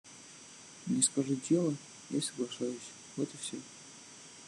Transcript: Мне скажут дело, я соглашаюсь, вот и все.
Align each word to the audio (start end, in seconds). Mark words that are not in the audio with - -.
Мне 0.87 1.03
скажут 1.03 1.47
дело, 1.47 1.75
я 2.09 2.19
соглашаюсь, 2.23 2.89
вот 3.17 3.29
и 3.31 3.37
все. 3.37 3.57